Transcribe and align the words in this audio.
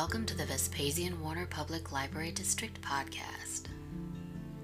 Welcome 0.00 0.24
to 0.26 0.34
the 0.34 0.46
Vespasian 0.46 1.20
Warner 1.20 1.44
Public 1.44 1.92
Library 1.92 2.30
District 2.32 2.80
podcast. 2.80 3.64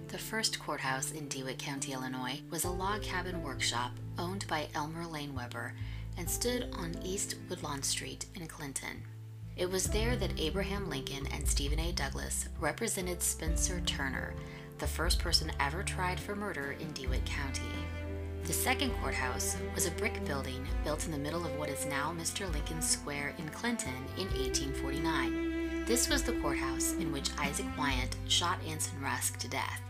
The 0.08 0.16
first 0.16 0.58
courthouse 0.58 1.12
in 1.12 1.28
DeWitt 1.28 1.58
County, 1.58 1.92
Illinois, 1.92 2.40
was 2.50 2.64
a 2.64 2.70
log 2.70 3.02
cabin 3.02 3.42
workshop 3.42 3.90
owned 4.18 4.46
by 4.48 4.68
Elmer 4.74 5.04
Lane 5.04 5.34
Weber 5.34 5.74
and 6.16 6.28
stood 6.28 6.74
on 6.78 6.94
East 7.04 7.34
Woodlawn 7.50 7.82
Street 7.82 8.24
in 8.34 8.46
Clinton. 8.46 9.02
It 9.58 9.70
was 9.70 9.84
there 9.84 10.16
that 10.16 10.40
Abraham 10.40 10.88
Lincoln 10.88 11.26
and 11.30 11.46
Stephen 11.46 11.80
A. 11.80 11.92
Douglas 11.92 12.48
represented 12.58 13.22
Spencer 13.22 13.82
Turner, 13.84 14.32
the 14.78 14.86
first 14.86 15.18
person 15.18 15.52
ever 15.60 15.82
tried 15.82 16.18
for 16.18 16.34
murder 16.34 16.76
in 16.80 16.90
DeWitt 16.92 17.26
County. 17.26 18.05
The 18.46 18.52
second 18.52 18.92
courthouse 19.02 19.56
was 19.74 19.86
a 19.86 19.90
brick 19.90 20.24
building 20.24 20.64
built 20.84 21.04
in 21.04 21.10
the 21.10 21.18
middle 21.18 21.44
of 21.44 21.58
what 21.58 21.68
is 21.68 21.84
now 21.84 22.14
Mr. 22.16 22.50
Lincoln 22.52 22.80
Square 22.80 23.34
in 23.38 23.48
Clinton 23.48 23.92
in 24.16 24.28
1849. 24.28 25.84
This 25.84 26.08
was 26.08 26.22
the 26.22 26.34
courthouse 26.34 26.92
in 26.92 27.10
which 27.10 27.30
Isaac 27.40 27.66
Wyant 27.76 28.14
shot 28.28 28.60
Anson 28.64 29.00
Rusk 29.02 29.38
to 29.38 29.48
death. 29.48 29.80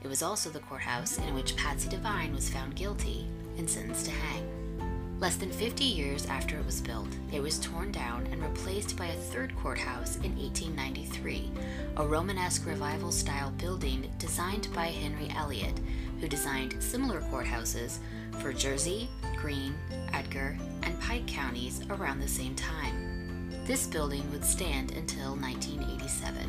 It 0.00 0.06
was 0.06 0.22
also 0.22 0.48
the 0.48 0.60
courthouse 0.60 1.18
in 1.18 1.34
which 1.34 1.56
Patsy 1.56 1.88
Devine 1.88 2.32
was 2.32 2.48
found 2.48 2.76
guilty 2.76 3.26
and 3.58 3.68
sentenced 3.68 4.04
to 4.04 4.12
hang. 4.12 5.18
Less 5.18 5.34
than 5.34 5.50
50 5.50 5.82
years 5.82 6.26
after 6.26 6.58
it 6.58 6.66
was 6.66 6.80
built, 6.80 7.08
it 7.32 7.40
was 7.40 7.58
torn 7.58 7.90
down 7.90 8.28
and 8.30 8.42
replaced 8.42 8.96
by 8.96 9.06
a 9.06 9.16
third 9.16 9.56
courthouse 9.56 10.16
in 10.16 10.36
1893, 10.36 11.50
a 11.96 12.06
Romanesque 12.06 12.66
revival 12.66 13.10
style 13.10 13.50
building 13.52 14.08
designed 14.18 14.68
by 14.72 14.86
Henry 14.86 15.30
Elliott, 15.36 15.80
who 16.24 16.28
designed 16.30 16.82
similar 16.82 17.20
courthouses 17.20 17.98
for 18.40 18.50
Jersey, 18.50 19.10
Greene, 19.36 19.74
Edgar, 20.14 20.56
and 20.82 20.98
Pike 20.98 21.26
counties 21.26 21.82
around 21.90 22.18
the 22.18 22.26
same 22.26 22.54
time. 22.54 23.50
This 23.66 23.86
building 23.86 24.24
would 24.32 24.42
stand 24.42 24.92
until 24.92 25.36
1987. 25.36 26.48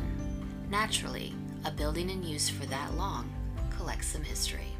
Naturally, 0.70 1.34
a 1.66 1.70
building 1.70 2.08
in 2.08 2.22
use 2.22 2.48
for 2.48 2.64
that 2.64 2.94
long 2.94 3.30
collects 3.68 4.06
some 4.06 4.24
history. 4.24 4.74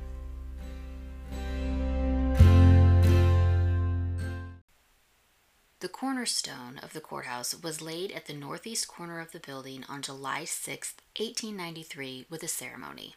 The 5.81 5.89
cornerstone 5.91 6.81
of 6.83 6.95
the 6.95 7.03
courthouse 7.03 7.55
was 7.63 7.83
laid 7.83 8.13
at 8.13 8.25
the 8.25 8.33
northeast 8.33 8.89
corner 8.89 9.21
of 9.21 9.33
the 9.33 9.41
building 9.41 9.85
on 9.91 10.01
July 10.01 10.47
6, 10.47 10.95
1893, 11.19 12.25
with 12.31 12.43
a 12.43 12.49
ceremony. 12.49 13.15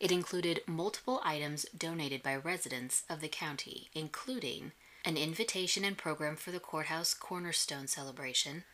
It 0.00 0.10
included 0.10 0.62
multiple 0.66 1.20
items 1.22 1.66
donated 1.76 2.22
by 2.22 2.34
residents 2.34 3.04
of 3.10 3.20
the 3.20 3.28
county, 3.28 3.90
including 3.94 4.72
an 5.04 5.18
invitation 5.18 5.84
and 5.84 5.96
program 5.96 6.36
for 6.36 6.50
the 6.50 6.58
courthouse 6.58 7.12
cornerstone 7.12 7.86
celebration, 7.86 8.64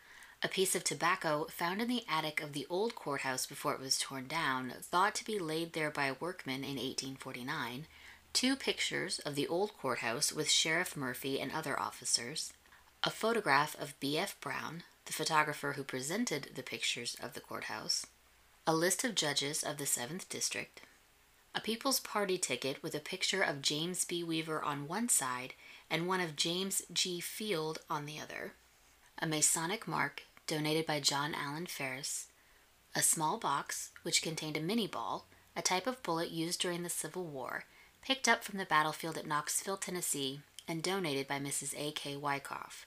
a 0.41 0.49
piece 0.49 0.77
of 0.77 0.85
tobacco 0.85 1.49
found 1.51 1.83
in 1.83 1.89
the 1.89 2.05
attic 2.09 2.41
of 2.41 2.53
the 2.53 2.67
old 2.71 2.95
courthouse 2.95 3.45
before 3.45 3.75
it 3.75 3.81
was 3.81 3.99
torn 3.99 4.29
down, 4.29 4.73
thought 4.81 5.17
to 5.17 5.25
be 5.25 5.39
laid 5.39 5.73
there 5.73 5.91
by 5.91 6.07
a 6.07 6.15
workman 6.21 6.63
in 6.63 6.77
1849, 6.77 7.87
two 8.33 8.55
pictures 8.55 9.19
of 9.21 9.35
the 9.35 9.49
old 9.49 9.77
courthouse 9.77 10.33
with 10.33 10.49
Sheriff 10.49 10.97
Murphy 10.97 11.41
and 11.41 11.51
other 11.51 11.79
officers, 11.81 12.53
a 13.03 13.11
photograph 13.11 13.75
of 13.81 13.99
B.F. 13.99 14.39
Brown, 14.41 14.85
the 15.07 15.13
photographer 15.13 15.73
who 15.73 15.83
presented 15.83 16.51
the 16.55 16.63
pictures 16.63 17.17
of 17.21 17.35
the 17.35 17.41
courthouse, 17.41 18.07
a 18.65 18.75
list 18.75 19.03
of 19.03 19.15
judges 19.17 19.65
of 19.65 19.79
the 19.79 19.85
7th 19.85 20.29
District, 20.29 20.83
a 21.57 21.61
People's 21.62 22.01
Party 22.01 22.37
ticket 22.37 22.83
with 22.83 22.95
a 22.95 23.01
picture 23.01 23.41
of 23.41 23.62
James 23.62 24.05
B. 24.05 24.23
Weaver 24.23 24.62
on 24.62 24.87
one 24.87 25.09
side 25.09 25.55
and 25.91 26.07
one 26.07 26.21
of 26.21 26.37
James 26.37 26.83
G. 26.93 27.19
Field 27.19 27.79
on 27.89 28.05
the 28.05 28.21
other, 28.21 28.53
a 29.19 29.27
Masonic 29.27 29.89
mark 29.89 30.25
donated 30.47 30.84
by 30.84 31.01
John 31.01 31.34
Allen 31.34 31.65
Ferris, 31.65 32.27
a 32.94 33.00
small 33.00 33.39
box 33.39 33.91
which 34.03 34.21
contained 34.21 34.59
a 34.59 34.61
minie 34.61 34.87
ball, 34.87 35.28
a 35.56 35.62
type 35.62 35.87
of 35.87 36.03
bullet 36.03 36.31
used 36.31 36.61
during 36.61 36.83
the 36.83 36.91
Civil 36.91 37.25
War, 37.25 37.65
picked 38.03 38.28
up 38.28 38.44
from 38.44 38.59
the 38.59 38.67
battlefield 38.67 39.17
at 39.17 39.27
Knoxville, 39.27 39.78
Tennessee, 39.78 40.41
and 40.69 40.83
donated 40.83 41.27
by 41.27 41.38
Mrs. 41.38 41.73
A. 41.78 41.91
K. 41.93 42.17
Wyckoff. 42.17 42.84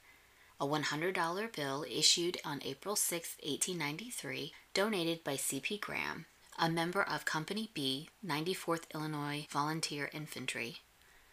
A 0.61 0.67
$100 0.67 1.55
bill 1.55 1.85
issued 1.89 2.37
on 2.45 2.61
April 2.63 2.95
6, 2.95 3.35
1893, 3.41 4.53
donated 4.75 5.23
by 5.23 5.37
C.P. 5.37 5.79
Graham, 5.79 6.27
a 6.61 6.69
member 6.69 7.01
of 7.01 7.23
Company 7.23 7.69
B, 7.73 8.09
94th 8.25 8.83
Illinois 8.93 9.47
Volunteer 9.49 10.09
Infantry, 10.11 10.79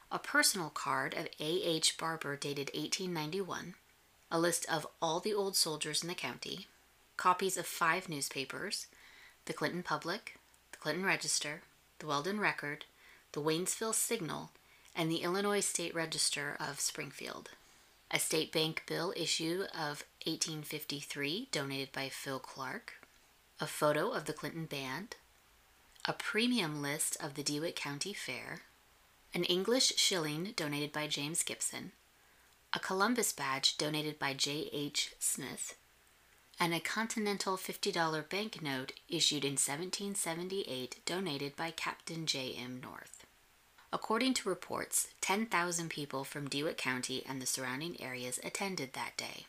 a 0.09 0.20
personal 0.20 0.70
card 0.70 1.14
of 1.14 1.26
A.H. 1.41 1.98
Barber 1.98 2.37
dated 2.37 2.70
1891, 2.75 3.75
a 4.31 4.38
list 4.38 4.65
of 4.70 4.86
all 5.03 5.19
the 5.19 5.34
old 5.34 5.56
soldiers 5.56 6.04
in 6.04 6.09
the 6.09 6.15
county, 6.15 6.69
copies 7.16 7.56
of 7.56 7.66
five 7.66 8.09
newspapers 8.09 8.86
the 9.47 9.53
Clinton 9.53 9.82
Public, 9.82 10.38
the 10.70 10.78
Clinton 10.78 11.04
Register, 11.04 11.62
the 11.98 12.06
Weldon 12.06 12.38
Record, 12.38 12.84
the 13.32 13.42
Waynesville 13.42 13.94
Signal, 13.94 14.50
and 14.94 15.10
the 15.10 15.22
Illinois 15.22 15.60
State 15.60 15.94
Register 15.94 16.56
of 16.60 16.78
Springfield. 16.78 17.50
A 18.12 18.20
state 18.20 18.53
bank 18.53 18.84
bill 18.86 19.12
issue 19.16 19.65
of 19.75 20.04
1853 20.25 21.48
donated 21.50 21.91
by 21.92 22.09
Phil 22.09 22.38
Clark, 22.38 23.05
a 23.58 23.66
photo 23.66 24.10
of 24.10 24.26
the 24.26 24.32
Clinton 24.34 24.66
Band, 24.66 25.16
a 26.04 26.12
premium 26.12 26.82
list 26.82 27.16
of 27.22 27.34
the 27.34 27.42
DeWitt 27.42 27.74
County 27.74 28.12
Fair, 28.12 28.60
an 29.32 29.44
English 29.44 29.94
shilling 29.96 30.52
donated 30.56 30.92
by 30.92 31.06
James 31.06 31.42
Gibson, 31.42 31.92
a 32.74 32.78
Columbus 32.78 33.32
badge 33.32 33.78
donated 33.78 34.18
by 34.18 34.34
J. 34.34 34.68
H. 34.72 35.14
Smith, 35.18 35.76
and 36.60 36.74
a 36.74 36.80
Continental 36.80 37.56
$50 37.56 38.28
banknote 38.28 38.92
issued 39.08 39.44
in 39.44 39.52
1778 39.52 41.00
donated 41.06 41.56
by 41.56 41.70
Captain 41.70 42.26
J. 42.26 42.54
M. 42.58 42.80
North. 42.82 43.24
According 43.90 44.34
to 44.34 44.48
reports, 44.48 45.08
10,000 45.22 45.88
people 45.88 46.24
from 46.24 46.48
DeWitt 46.48 46.76
County 46.76 47.24
and 47.26 47.40
the 47.40 47.46
surrounding 47.46 47.98
areas 48.00 48.38
attended 48.44 48.92
that 48.92 49.16
day. 49.16 49.46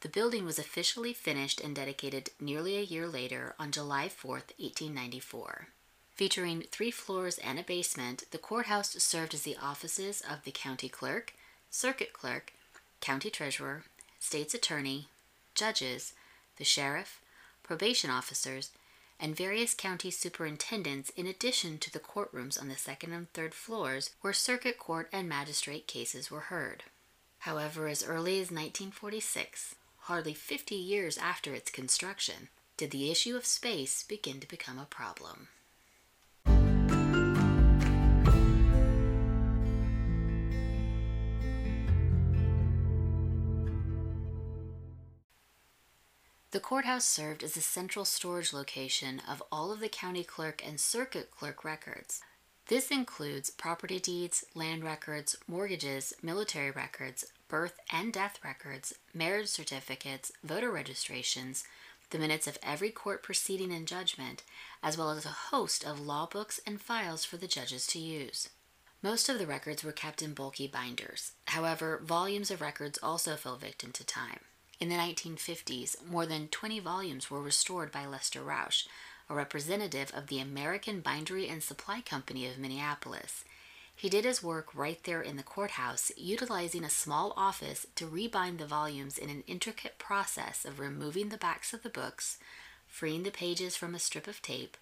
The 0.00 0.08
building 0.08 0.44
was 0.44 0.60
officially 0.60 1.12
finished 1.12 1.60
and 1.60 1.74
dedicated 1.74 2.30
nearly 2.38 2.76
a 2.76 2.82
year 2.82 3.08
later 3.08 3.56
on 3.58 3.72
July 3.72 4.08
4, 4.08 4.30
1894. 4.32 5.68
Featuring 6.14 6.62
three 6.70 6.92
floors 6.92 7.38
and 7.38 7.58
a 7.58 7.64
basement, 7.64 8.22
the 8.30 8.38
courthouse 8.38 8.92
served 9.02 9.34
as 9.34 9.42
the 9.42 9.56
offices 9.60 10.20
of 10.20 10.44
the 10.44 10.52
county 10.52 10.88
clerk, 10.88 11.34
circuit 11.68 12.12
clerk, 12.12 12.52
county 13.00 13.28
treasurer, 13.28 13.82
state's 14.20 14.54
attorney, 14.54 15.08
judges, 15.56 16.12
the 16.58 16.64
sheriff, 16.64 17.20
probation 17.64 18.08
officers, 18.08 18.70
and 19.18 19.36
various 19.36 19.74
county 19.74 20.12
superintendents, 20.12 21.10
in 21.10 21.26
addition 21.26 21.76
to 21.78 21.92
the 21.92 21.98
courtrooms 21.98 22.60
on 22.60 22.68
the 22.68 22.76
second 22.76 23.12
and 23.12 23.32
third 23.32 23.52
floors 23.52 24.10
where 24.20 24.32
circuit 24.32 24.78
court 24.78 25.08
and 25.12 25.28
magistrate 25.28 25.88
cases 25.88 26.30
were 26.30 26.40
heard. 26.52 26.84
However, 27.40 27.88
as 27.88 28.04
early 28.04 28.34
as 28.34 28.50
1946, 28.50 29.74
hardly 30.08 30.32
50 30.32 30.74
years 30.74 31.18
after 31.18 31.52
its 31.52 31.70
construction, 31.70 32.48
did 32.78 32.90
the 32.92 33.10
issue 33.10 33.36
of 33.36 33.44
space 33.44 34.02
begin 34.02 34.40
to 34.40 34.48
become 34.48 34.78
a 34.78 34.86
problem. 34.86 35.48
The 46.52 46.58
courthouse 46.58 47.04
served 47.04 47.44
as 47.44 47.58
a 47.58 47.60
central 47.60 48.06
storage 48.06 48.54
location 48.54 49.20
of 49.28 49.42
all 49.52 49.70
of 49.70 49.80
the 49.80 49.90
county 49.90 50.24
clerk 50.24 50.62
and 50.66 50.80
circuit 50.80 51.30
clerk 51.30 51.64
records. 51.66 52.22
This 52.68 52.90
includes 52.90 53.50
property 53.50 53.98
deeds, 53.98 54.46
land 54.54 54.84
records, 54.84 55.36
mortgages, 55.46 56.14
military 56.22 56.70
records, 56.70 57.26
birth 57.48 57.80
and 57.90 58.12
death 58.12 58.38
records, 58.44 58.94
marriage 59.12 59.48
certificates, 59.48 60.30
voter 60.44 60.70
registrations, 60.70 61.64
the 62.10 62.18
minutes 62.18 62.46
of 62.46 62.58
every 62.62 62.90
court 62.90 63.22
proceeding 63.22 63.72
and 63.72 63.86
judgment, 63.86 64.42
as 64.82 64.96
well 64.96 65.10
as 65.10 65.26
a 65.26 65.50
host 65.50 65.84
of 65.84 66.00
law 66.00 66.26
books 66.26 66.60
and 66.66 66.80
files 66.80 67.24
for 67.24 67.36
the 67.36 67.48
judges 67.48 67.86
to 67.86 67.98
use. 67.98 68.48
Most 69.02 69.28
of 69.28 69.38
the 69.38 69.46
records 69.46 69.84
were 69.84 69.92
kept 69.92 70.22
in 70.22 70.34
bulky 70.34 70.66
binders. 70.66 71.32
However, 71.46 72.00
volumes 72.04 72.50
of 72.50 72.60
records 72.60 72.98
also 73.02 73.36
fell 73.36 73.56
victim 73.56 73.92
to 73.92 74.04
time. 74.04 74.40
In 74.80 74.88
the 74.88 74.96
1950s, 74.96 76.06
more 76.08 76.26
than 76.26 76.48
20 76.48 76.80
volumes 76.80 77.30
were 77.30 77.42
restored 77.42 77.92
by 77.92 78.06
Lester 78.06 78.42
Rausch, 78.42 78.86
a 79.28 79.34
representative 79.34 80.10
of 80.14 80.28
the 80.28 80.40
American 80.40 81.00
Bindery 81.00 81.48
and 81.48 81.62
Supply 81.62 82.00
Company 82.00 82.46
of 82.46 82.58
Minneapolis. 82.58 83.44
He 83.98 84.08
did 84.08 84.24
his 84.24 84.44
work 84.44 84.76
right 84.76 85.02
there 85.02 85.20
in 85.20 85.36
the 85.36 85.42
courthouse, 85.42 86.12
utilizing 86.16 86.84
a 86.84 86.88
small 86.88 87.34
office 87.36 87.84
to 87.96 88.06
rebind 88.06 88.58
the 88.58 88.66
volumes 88.66 89.18
in 89.18 89.28
an 89.28 89.42
intricate 89.48 89.98
process 89.98 90.64
of 90.64 90.78
removing 90.78 91.30
the 91.30 91.36
backs 91.36 91.74
of 91.74 91.82
the 91.82 91.88
books, 91.88 92.38
freeing 92.86 93.24
the 93.24 93.32
pages 93.32 93.74
from 93.74 93.96
a 93.96 93.98
strip 93.98 94.28
of 94.28 94.40
tape, 94.40 94.76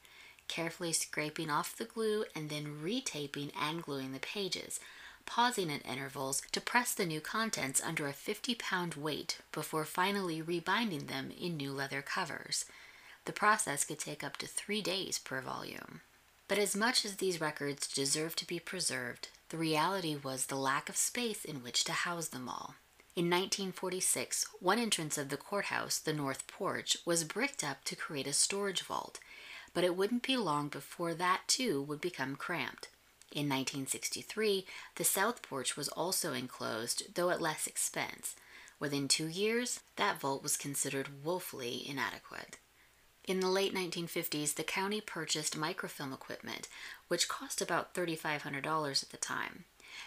carefully 0.48 0.92
scraping 0.92 1.48
off 1.48 1.74
the 1.74 1.86
glue, 1.86 2.26
and 2.34 2.50
then 2.50 2.78
retaping 2.84 3.52
and 3.58 3.82
gluing 3.82 4.12
the 4.12 4.20
pages, 4.20 4.80
pausing 5.24 5.72
at 5.72 5.86
intervals 5.86 6.42
to 6.52 6.60
press 6.60 6.92
the 6.92 7.06
new 7.06 7.22
contents 7.22 7.80
under 7.82 8.06
a 8.06 8.12
50 8.12 8.54
pound 8.56 8.96
weight 8.96 9.38
before 9.50 9.86
finally 9.86 10.42
rebinding 10.42 11.06
them 11.06 11.32
in 11.40 11.56
new 11.56 11.72
leather 11.72 12.02
covers. 12.02 12.66
The 13.24 13.32
process 13.32 13.82
could 13.82 13.98
take 13.98 14.22
up 14.22 14.36
to 14.36 14.46
three 14.46 14.82
days 14.82 15.18
per 15.18 15.40
volume. 15.40 16.02
But 16.48 16.58
as 16.58 16.76
much 16.76 17.04
as 17.04 17.16
these 17.16 17.40
records 17.40 17.88
deserve 17.88 18.36
to 18.36 18.46
be 18.46 18.60
preserved, 18.60 19.28
the 19.48 19.56
reality 19.56 20.16
was 20.16 20.46
the 20.46 20.56
lack 20.56 20.88
of 20.88 20.96
space 20.96 21.44
in 21.44 21.62
which 21.62 21.84
to 21.84 21.92
house 21.92 22.28
them 22.28 22.48
all. 22.48 22.76
In 23.16 23.30
1946, 23.30 24.46
one 24.60 24.78
entrance 24.78 25.16
of 25.16 25.30
the 25.30 25.36
courthouse, 25.36 25.98
the 25.98 26.12
North 26.12 26.46
Porch, 26.46 26.98
was 27.04 27.24
bricked 27.24 27.64
up 27.64 27.82
to 27.84 27.96
create 27.96 28.26
a 28.26 28.32
storage 28.32 28.82
vault, 28.82 29.18
but 29.74 29.84
it 29.84 29.96
wouldn't 29.96 30.22
be 30.22 30.36
long 30.36 30.68
before 30.68 31.14
that 31.14 31.40
too 31.48 31.82
would 31.82 32.00
become 32.00 32.36
cramped. 32.36 32.88
In 33.32 33.48
1963, 33.48 34.66
the 34.94 35.04
South 35.04 35.42
Porch 35.42 35.76
was 35.76 35.88
also 35.88 36.32
enclosed, 36.32 37.14
though 37.14 37.30
at 37.30 37.42
less 37.42 37.66
expense. 37.66 38.36
Within 38.78 39.08
two 39.08 39.26
years, 39.26 39.80
that 39.96 40.20
vault 40.20 40.42
was 40.42 40.56
considered 40.56 41.24
woefully 41.24 41.88
inadequate. 41.88 42.58
In 43.26 43.40
the 43.40 43.48
late 43.48 43.74
1950s, 43.74 44.54
the 44.54 44.62
county 44.62 45.00
purchased 45.00 45.56
microfilm 45.56 46.12
equipment, 46.12 46.68
which 47.08 47.28
cost 47.28 47.60
about 47.60 47.92
$3,500 47.92 49.02
at 49.02 49.10
the 49.10 49.16
time. 49.16 49.64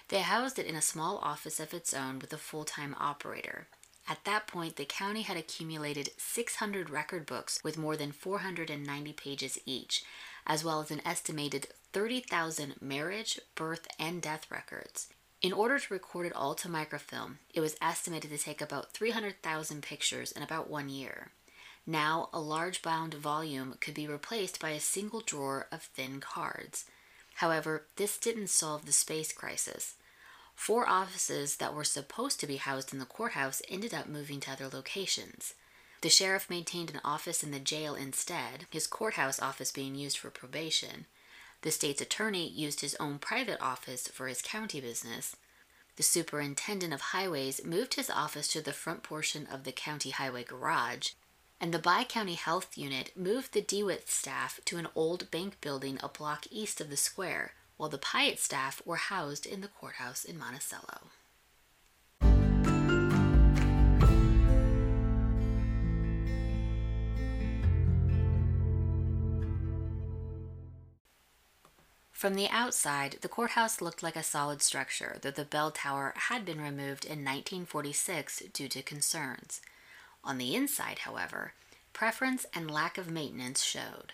They 0.07 0.21
housed 0.21 0.57
it 0.57 0.65
in 0.65 0.75
a 0.75 0.81
small 0.81 1.17
office 1.17 1.59
of 1.59 1.73
its 1.73 1.93
own 1.93 2.19
with 2.19 2.31
a 2.31 2.37
full 2.37 2.63
time 2.63 2.95
operator. 2.97 3.67
At 4.07 4.23
that 4.23 4.47
point, 4.47 4.77
the 4.77 4.85
county 4.85 5.23
had 5.23 5.35
accumulated 5.35 6.11
600 6.17 6.89
record 6.89 7.25
books 7.25 7.59
with 7.61 7.77
more 7.77 7.97
than 7.97 8.13
490 8.13 9.11
pages 9.13 9.59
each, 9.65 10.05
as 10.47 10.63
well 10.63 10.79
as 10.79 10.89
an 10.89 11.01
estimated 11.05 11.67
30,000 11.91 12.81
marriage, 12.81 13.37
birth, 13.53 13.85
and 13.99 14.21
death 14.21 14.49
records. 14.49 15.09
In 15.41 15.51
order 15.51 15.77
to 15.77 15.93
record 15.93 16.25
it 16.25 16.35
all 16.35 16.55
to 16.55 16.69
microfilm, 16.69 17.39
it 17.53 17.59
was 17.59 17.75
estimated 17.81 18.31
to 18.31 18.37
take 18.37 18.61
about 18.61 18.93
300,000 18.93 19.83
pictures 19.83 20.31
in 20.31 20.41
about 20.41 20.69
one 20.69 20.87
year. 20.87 21.31
Now, 21.85 22.29
a 22.33 22.39
large 22.39 22.81
bound 22.81 23.13
volume 23.13 23.75
could 23.79 23.93
be 23.93 24.07
replaced 24.07 24.59
by 24.59 24.71
a 24.71 24.79
single 24.79 25.21
drawer 25.21 25.67
of 25.71 25.83
thin 25.83 26.19
cards. 26.19 26.85
However, 27.35 27.85
this 27.95 28.17
didn't 28.17 28.49
solve 28.49 28.85
the 28.85 28.91
space 28.91 29.31
crisis. 29.31 29.95
Four 30.55 30.89
offices 30.89 31.55
that 31.55 31.73
were 31.73 31.85
supposed 31.85 32.39
to 32.41 32.47
be 32.47 32.57
housed 32.57 32.91
in 32.91 32.99
the 32.99 33.05
courthouse 33.05 33.61
ended 33.69 33.93
up 33.93 34.09
moving 34.09 34.41
to 34.41 34.51
other 34.51 34.67
locations. 34.67 35.53
The 36.01 36.09
sheriff 36.09 36.49
maintained 36.49 36.91
an 36.91 37.01
office 37.03 37.43
in 37.43 37.51
the 37.51 37.59
jail 37.59 37.95
instead, 37.95 38.65
his 38.69 38.87
courthouse 38.87 39.41
office 39.41 39.71
being 39.71 39.95
used 39.95 40.17
for 40.17 40.29
probation. 40.29 41.05
The 41.61 41.71
state's 41.71 42.01
attorney 42.01 42.47
used 42.47 42.81
his 42.81 42.95
own 42.99 43.19
private 43.19 43.59
office 43.61 44.07
for 44.07 44.27
his 44.27 44.41
county 44.41 44.79
business. 44.79 45.35
The 45.97 46.03
superintendent 46.03 46.93
of 46.93 47.01
highways 47.01 47.65
moved 47.65 47.95
his 47.95 48.09
office 48.09 48.47
to 48.49 48.61
the 48.61 48.71
front 48.71 49.03
portion 49.03 49.45
of 49.47 49.65
the 49.65 49.73
county 49.73 50.11
highway 50.11 50.45
garage, 50.45 51.11
and 51.61 51.73
the 51.73 51.79
Bi 51.79 52.03
County 52.05 52.35
Health 52.35 52.77
Unit 52.77 53.11
moved 53.15 53.53
the 53.53 53.61
DeWitt 53.61 54.09
staff 54.09 54.59
to 54.65 54.77
an 54.77 54.87
old 54.95 55.29
bank 55.29 55.59
building 55.61 55.99
a 56.01 56.07
block 56.07 56.45
east 56.49 56.79
of 56.79 56.89
the 56.89 56.97
square, 56.97 57.53
while 57.77 57.89
the 57.89 57.97
Piatt 57.97 58.39
staff 58.39 58.81
were 58.85 58.95
housed 58.95 59.45
in 59.45 59.61
the 59.61 59.67
courthouse 59.67 60.23
in 60.23 60.37
Monticello. 60.37 61.09
From 72.11 72.33
the 72.35 72.49
outside, 72.49 73.15
the 73.21 73.29
courthouse 73.29 73.79
looked 73.79 74.03
like 74.03 74.17
a 74.17 74.23
solid 74.23 74.61
structure, 74.61 75.17
though 75.21 75.31
the 75.31 75.45
bell 75.45 75.71
tower 75.71 76.13
had 76.15 76.43
been 76.43 76.59
removed 76.59 77.05
in 77.05 77.23
1946 77.23 78.43
due 78.51 78.67
to 78.67 78.81
concerns. 78.81 79.61
On 80.23 80.37
the 80.37 80.55
inside, 80.55 80.99
however, 80.99 81.53
preference 81.93 82.45
and 82.53 82.69
lack 82.69 82.97
of 82.97 83.09
maintenance 83.09 83.63
showed. 83.63 84.13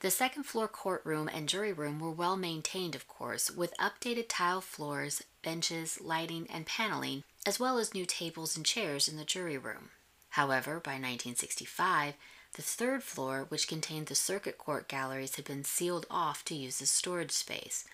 The 0.00 0.10
second 0.10 0.44
floor 0.44 0.66
courtroom 0.66 1.28
and 1.28 1.48
jury 1.48 1.72
room 1.72 2.00
were 2.00 2.10
well 2.10 2.36
maintained, 2.36 2.94
of 2.96 3.06
course, 3.06 3.50
with 3.50 3.72
updated 3.78 4.26
tile 4.28 4.60
floors, 4.60 5.22
benches, 5.42 6.00
lighting, 6.00 6.48
and 6.50 6.66
paneling, 6.66 7.22
as 7.46 7.60
well 7.60 7.78
as 7.78 7.94
new 7.94 8.04
tables 8.04 8.56
and 8.56 8.66
chairs 8.66 9.06
in 9.08 9.16
the 9.16 9.24
jury 9.24 9.56
room. 9.56 9.90
However, 10.30 10.80
by 10.80 10.92
1965, 10.92 12.14
the 12.54 12.62
third 12.62 13.02
floor, 13.02 13.46
which 13.48 13.68
contained 13.68 14.06
the 14.06 14.14
circuit 14.14 14.58
court 14.58 14.88
galleries, 14.88 15.36
had 15.36 15.44
been 15.44 15.64
sealed 15.64 16.06
off 16.10 16.44
to 16.46 16.54
use 16.54 16.82
as 16.82 16.90
storage 16.90 17.30
space. 17.30 17.84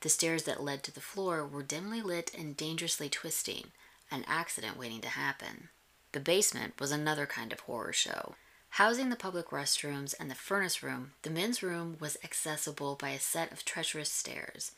The 0.00 0.08
stairs 0.08 0.42
that 0.42 0.62
led 0.62 0.82
to 0.84 0.92
the 0.92 1.00
floor 1.00 1.46
were 1.46 1.62
dimly 1.62 2.02
lit 2.02 2.30
and 2.36 2.56
dangerously 2.56 3.08
twisting, 3.08 3.72
an 4.10 4.24
accident 4.28 4.76
waiting 4.76 5.00
to 5.00 5.08
happen. 5.08 5.70
The 6.14 6.20
basement 6.20 6.78
was 6.78 6.92
another 6.92 7.26
kind 7.26 7.52
of 7.52 7.58
horror 7.58 7.92
show. 7.92 8.36
Housing 8.70 9.08
the 9.08 9.16
public 9.16 9.46
restrooms 9.48 10.14
and 10.20 10.30
the 10.30 10.36
furnace 10.36 10.80
room, 10.80 11.14
the 11.22 11.28
men's 11.28 11.60
room 11.60 11.96
was 11.98 12.16
accessible 12.22 12.94
by 12.94 13.08
a 13.08 13.18
set 13.18 13.50
of 13.50 13.64
treacherous 13.64 14.12
stairs. 14.12 14.70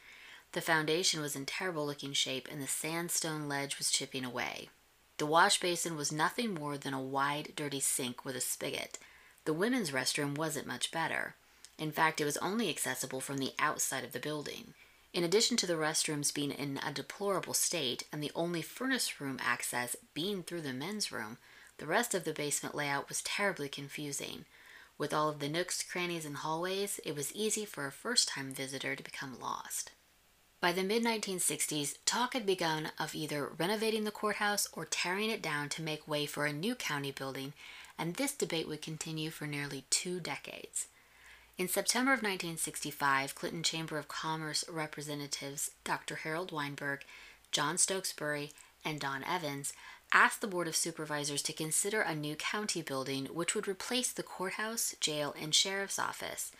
The 0.52 0.62
foundation 0.62 1.20
was 1.20 1.36
in 1.36 1.44
terrible 1.44 1.84
looking 1.84 2.14
shape 2.14 2.48
and 2.50 2.62
the 2.62 2.66
sandstone 2.66 3.50
ledge 3.50 3.76
was 3.76 3.90
chipping 3.90 4.24
away. 4.24 4.70
The 5.18 5.26
wash 5.26 5.60
basin 5.60 5.94
was 5.94 6.10
nothing 6.10 6.54
more 6.54 6.78
than 6.78 6.94
a 6.94 7.02
wide, 7.02 7.52
dirty 7.54 7.80
sink 7.80 8.24
with 8.24 8.34
a 8.34 8.40
spigot. 8.40 8.96
The 9.44 9.52
women's 9.52 9.90
restroom 9.90 10.38
wasn't 10.38 10.66
much 10.66 10.90
better. 10.90 11.34
In 11.76 11.92
fact, 11.92 12.18
it 12.18 12.24
was 12.24 12.38
only 12.38 12.70
accessible 12.70 13.20
from 13.20 13.36
the 13.36 13.52
outside 13.58 14.04
of 14.04 14.12
the 14.12 14.20
building. 14.20 14.72
In 15.16 15.24
addition 15.24 15.56
to 15.56 15.66
the 15.66 15.78
restrooms 15.78 16.34
being 16.34 16.50
in 16.50 16.78
a 16.84 16.92
deplorable 16.92 17.54
state 17.54 18.04
and 18.12 18.22
the 18.22 18.32
only 18.34 18.60
furnace 18.60 19.18
room 19.18 19.38
access 19.42 19.96
being 20.12 20.42
through 20.42 20.60
the 20.60 20.74
men's 20.74 21.10
room, 21.10 21.38
the 21.78 21.86
rest 21.86 22.14
of 22.14 22.24
the 22.24 22.34
basement 22.34 22.74
layout 22.74 23.08
was 23.08 23.22
terribly 23.22 23.70
confusing. 23.70 24.44
With 24.98 25.14
all 25.14 25.30
of 25.30 25.38
the 25.38 25.48
nooks, 25.48 25.82
crannies, 25.82 26.26
and 26.26 26.36
hallways, 26.36 27.00
it 27.02 27.14
was 27.14 27.32
easy 27.32 27.64
for 27.64 27.86
a 27.86 27.92
first 27.92 28.28
time 28.28 28.52
visitor 28.52 28.94
to 28.94 29.02
become 29.02 29.40
lost. 29.40 29.90
By 30.60 30.72
the 30.72 30.82
mid 30.82 31.02
1960s, 31.02 31.96
talk 32.04 32.34
had 32.34 32.44
begun 32.44 32.90
of 32.98 33.14
either 33.14 33.48
renovating 33.56 34.04
the 34.04 34.10
courthouse 34.10 34.68
or 34.74 34.84
tearing 34.84 35.30
it 35.30 35.40
down 35.40 35.70
to 35.70 35.82
make 35.82 36.06
way 36.06 36.26
for 36.26 36.44
a 36.44 36.52
new 36.52 36.74
county 36.74 37.10
building, 37.10 37.54
and 37.98 38.16
this 38.16 38.34
debate 38.34 38.68
would 38.68 38.82
continue 38.82 39.30
for 39.30 39.46
nearly 39.46 39.86
two 39.88 40.20
decades. 40.20 40.88
In 41.58 41.68
September 41.68 42.12
of 42.12 42.18
1965, 42.18 43.34
Clinton 43.34 43.62
Chamber 43.62 43.96
of 43.96 44.08
Commerce 44.08 44.62
representatives 44.68 45.70
Dr. 45.84 46.16
Harold 46.16 46.52
Weinberg, 46.52 47.00
John 47.50 47.78
Stokesbury, 47.78 48.52
and 48.84 49.00
Don 49.00 49.24
Evans 49.24 49.72
asked 50.12 50.42
the 50.42 50.46
Board 50.48 50.68
of 50.68 50.76
Supervisors 50.76 51.40
to 51.40 51.54
consider 51.54 52.02
a 52.02 52.14
new 52.14 52.36
county 52.36 52.82
building 52.82 53.24
which 53.26 53.54
would 53.54 53.66
replace 53.66 54.12
the 54.12 54.22
courthouse, 54.22 54.94
jail, 55.00 55.34
and 55.40 55.54
sheriff's 55.54 55.98
office. 55.98 56.52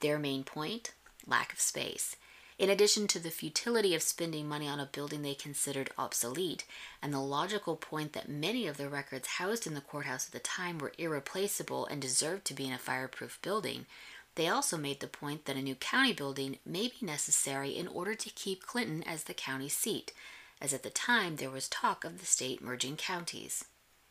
Their 0.00 0.18
main 0.18 0.44
point 0.44 0.92
lack 1.26 1.54
of 1.54 1.60
space. 1.60 2.16
In 2.58 2.68
addition 2.68 3.06
to 3.08 3.18
the 3.18 3.30
futility 3.30 3.94
of 3.94 4.02
spending 4.02 4.46
money 4.46 4.68
on 4.68 4.78
a 4.78 4.86
building 4.86 5.22
they 5.22 5.34
considered 5.34 5.90
obsolete, 5.96 6.66
and 7.00 7.12
the 7.12 7.20
logical 7.20 7.76
point 7.76 8.12
that 8.12 8.28
many 8.28 8.66
of 8.66 8.76
the 8.76 8.90
records 8.90 9.26
housed 9.26 9.66
in 9.66 9.72
the 9.72 9.80
courthouse 9.80 10.26
at 10.26 10.32
the 10.32 10.38
time 10.38 10.78
were 10.78 10.92
irreplaceable 10.98 11.86
and 11.86 12.02
deserved 12.02 12.44
to 12.44 12.54
be 12.54 12.66
in 12.66 12.74
a 12.74 12.78
fireproof 12.78 13.40
building, 13.40 13.86
they 14.34 14.48
also 14.48 14.76
made 14.76 15.00
the 15.00 15.06
point 15.06 15.44
that 15.44 15.56
a 15.56 15.62
new 15.62 15.74
county 15.74 16.12
building 16.12 16.58
may 16.64 16.88
be 16.88 17.06
necessary 17.06 17.76
in 17.76 17.86
order 17.86 18.14
to 18.14 18.30
keep 18.30 18.66
Clinton 18.66 19.02
as 19.02 19.24
the 19.24 19.34
county 19.34 19.68
seat, 19.68 20.12
as 20.60 20.72
at 20.72 20.82
the 20.82 20.90
time 20.90 21.36
there 21.36 21.50
was 21.50 21.68
talk 21.68 22.04
of 22.04 22.18
the 22.18 22.26
state 22.26 22.62
merging 22.62 22.96
counties. 22.96 23.64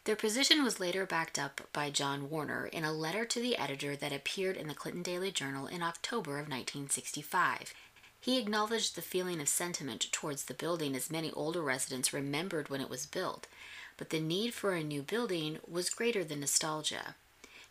Their 0.03 0.15
position 0.15 0.63
was 0.63 0.79
later 0.79 1.05
backed 1.05 1.37
up 1.37 1.61
by 1.73 1.91
John 1.91 2.29
Warner 2.29 2.65
in 2.65 2.83
a 2.83 2.91
letter 2.91 3.23
to 3.25 3.39
the 3.39 3.57
editor 3.57 3.95
that 3.95 4.11
appeared 4.11 4.57
in 4.57 4.67
the 4.67 4.73
Clinton 4.73 5.03
Daily 5.03 5.31
Journal 5.31 5.67
in 5.67 5.83
October 5.83 6.31
of 6.33 6.49
1965. 6.49 7.73
He 8.19 8.39
acknowledged 8.39 8.95
the 8.95 9.01
feeling 9.01 9.39
of 9.39 9.49
sentiment 9.49 10.11
towards 10.11 10.45
the 10.45 10.53
building 10.53 10.95
as 10.95 11.11
many 11.11 11.31
older 11.31 11.61
residents 11.61 12.13
remembered 12.13 12.69
when 12.69 12.81
it 12.81 12.89
was 12.89 13.05
built, 13.05 13.47
but 13.97 14.09
the 14.09 14.19
need 14.19 14.53
for 14.53 14.73
a 14.73 14.83
new 14.83 15.01
building 15.03 15.59
was 15.67 15.89
greater 15.89 16.23
than 16.23 16.39
nostalgia. 16.39 17.15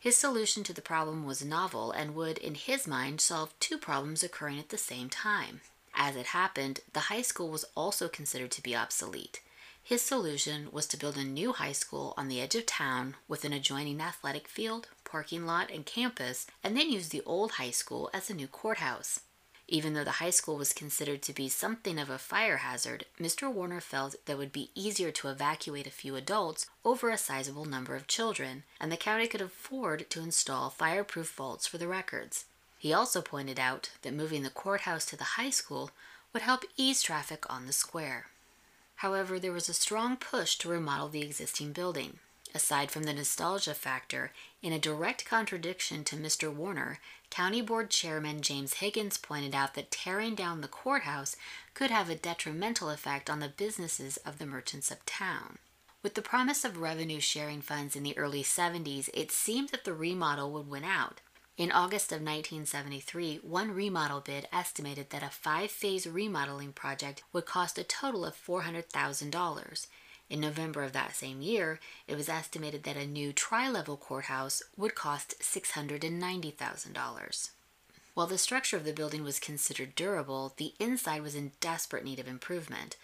His 0.00 0.16
solution 0.16 0.64
to 0.64 0.72
the 0.72 0.80
problem 0.80 1.26
was 1.26 1.44
novel 1.44 1.92
and 1.92 2.14
would, 2.14 2.38
in 2.38 2.54
his 2.54 2.86
mind, 2.86 3.20
solve 3.20 3.52
two 3.60 3.76
problems 3.76 4.22
occurring 4.22 4.58
at 4.58 4.70
the 4.70 4.78
same 4.78 5.10
time. 5.10 5.60
As 5.94 6.16
it 6.16 6.28
happened, 6.28 6.80
the 6.94 7.10
high 7.12 7.20
school 7.20 7.50
was 7.50 7.66
also 7.76 8.08
considered 8.08 8.50
to 8.52 8.62
be 8.62 8.74
obsolete. 8.74 9.42
His 9.82 10.00
solution 10.00 10.68
was 10.72 10.86
to 10.86 10.96
build 10.96 11.18
a 11.18 11.24
new 11.24 11.52
high 11.52 11.72
school 11.72 12.14
on 12.16 12.28
the 12.28 12.40
edge 12.40 12.54
of 12.54 12.64
town 12.64 13.16
with 13.28 13.44
an 13.44 13.52
adjoining 13.52 14.00
athletic 14.00 14.48
field, 14.48 14.88
parking 15.04 15.44
lot, 15.44 15.70
and 15.70 15.84
campus, 15.84 16.46
and 16.64 16.74
then 16.74 16.90
use 16.90 17.10
the 17.10 17.22
old 17.26 17.52
high 17.52 17.70
school 17.70 18.08
as 18.14 18.30
a 18.30 18.34
new 18.34 18.46
courthouse. 18.46 19.20
Even 19.72 19.94
though 19.94 20.02
the 20.02 20.18
high 20.18 20.30
school 20.30 20.56
was 20.56 20.72
considered 20.72 21.22
to 21.22 21.32
be 21.32 21.48
something 21.48 21.96
of 21.96 22.10
a 22.10 22.18
fire 22.18 22.56
hazard, 22.56 23.06
Mr. 23.20 23.50
Warner 23.50 23.80
felt 23.80 24.16
that 24.26 24.32
it 24.32 24.36
would 24.36 24.52
be 24.52 24.70
easier 24.74 25.12
to 25.12 25.28
evacuate 25.28 25.86
a 25.86 25.92
few 25.92 26.16
adults 26.16 26.66
over 26.84 27.08
a 27.08 27.16
sizable 27.16 27.64
number 27.64 27.94
of 27.94 28.08
children, 28.08 28.64
and 28.80 28.90
the 28.90 28.96
county 28.96 29.28
could 29.28 29.40
afford 29.40 30.10
to 30.10 30.20
install 30.20 30.70
fireproof 30.70 31.30
vaults 31.30 31.68
for 31.68 31.78
the 31.78 31.86
records. 31.86 32.46
He 32.80 32.92
also 32.92 33.22
pointed 33.22 33.60
out 33.60 33.90
that 34.02 34.12
moving 34.12 34.42
the 34.42 34.50
courthouse 34.50 35.06
to 35.06 35.16
the 35.16 35.38
high 35.38 35.50
school 35.50 35.92
would 36.32 36.42
help 36.42 36.64
ease 36.76 37.00
traffic 37.00 37.48
on 37.48 37.66
the 37.66 37.72
square. 37.72 38.26
However, 38.96 39.38
there 39.38 39.52
was 39.52 39.68
a 39.68 39.74
strong 39.74 40.16
push 40.16 40.56
to 40.56 40.68
remodel 40.68 41.08
the 41.08 41.22
existing 41.22 41.72
building. 41.72 42.18
Aside 42.54 42.90
from 42.90 43.04
the 43.04 43.12
nostalgia 43.12 43.74
factor, 43.74 44.32
in 44.60 44.72
a 44.72 44.78
direct 44.78 45.24
contradiction 45.24 46.02
to 46.04 46.16
Mr. 46.16 46.52
Warner, 46.52 46.98
County 47.30 47.62
Board 47.62 47.90
Chairman 47.90 48.42
James 48.42 48.74
Higgins 48.74 49.16
pointed 49.18 49.54
out 49.54 49.74
that 49.74 49.92
tearing 49.92 50.34
down 50.34 50.60
the 50.60 50.68
courthouse 50.68 51.36
could 51.74 51.90
have 51.90 52.10
a 52.10 52.16
detrimental 52.16 52.90
effect 52.90 53.30
on 53.30 53.38
the 53.38 53.48
businesses 53.48 54.16
of 54.18 54.38
the 54.38 54.46
merchants 54.46 54.90
of 54.90 55.06
town. 55.06 55.58
With 56.02 56.14
the 56.14 56.22
promise 56.22 56.64
of 56.64 56.78
revenue 56.78 57.20
sharing 57.20 57.60
funds 57.60 57.94
in 57.94 58.02
the 58.02 58.18
early 58.18 58.42
70s, 58.42 59.10
it 59.14 59.30
seemed 59.30 59.68
that 59.68 59.84
the 59.84 59.94
remodel 59.94 60.50
would 60.52 60.68
win 60.68 60.84
out. 60.84 61.20
In 61.56 61.70
August 61.70 62.10
of 62.10 62.22
1973, 62.22 63.40
one 63.42 63.70
remodel 63.70 64.20
bid 64.20 64.48
estimated 64.50 65.10
that 65.10 65.22
a 65.22 65.28
five 65.28 65.70
phase 65.70 66.06
remodeling 66.06 66.72
project 66.72 67.22
would 67.32 67.44
cost 67.44 67.78
a 67.78 67.84
total 67.84 68.24
of 68.24 68.34
$400,000. 68.34 69.86
In 70.30 70.40
November 70.40 70.84
of 70.84 70.92
that 70.92 71.16
same 71.16 71.42
year, 71.42 71.80
it 72.06 72.14
was 72.14 72.28
estimated 72.28 72.84
that 72.84 72.96
a 72.96 73.04
new 73.04 73.32
tri 73.32 73.68
level 73.68 73.96
courthouse 73.96 74.62
would 74.76 74.94
cost 74.94 75.34
$690,000. 75.40 77.50
While 78.14 78.26
the 78.28 78.38
structure 78.38 78.76
of 78.76 78.84
the 78.84 78.92
building 78.92 79.24
was 79.24 79.40
considered 79.40 79.96
durable, 79.96 80.54
the 80.56 80.74
inside 80.78 81.22
was 81.22 81.34
in 81.34 81.50
desperate 81.60 82.04
need 82.04 82.20
of 82.20 82.28
improvement. 82.28 82.96